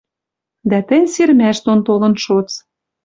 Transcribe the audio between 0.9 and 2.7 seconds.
сирмӓш дон толын шоц.